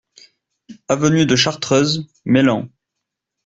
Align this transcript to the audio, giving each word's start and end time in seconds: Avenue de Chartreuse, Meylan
Avenue 0.87 1.27
de 1.27 1.35
Chartreuse, 1.35 2.07
Meylan 2.25 2.67